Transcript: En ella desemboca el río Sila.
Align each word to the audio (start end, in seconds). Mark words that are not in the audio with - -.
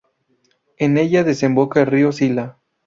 En 0.79 0.97
ella 0.97 1.23
desemboca 1.23 1.81
el 1.81 1.85
río 1.85 2.11
Sila. 2.11 2.57